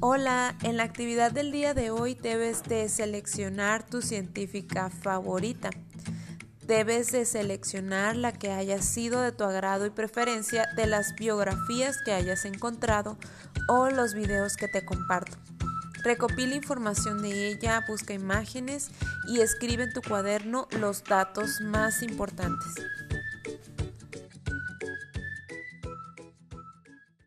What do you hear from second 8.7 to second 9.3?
sido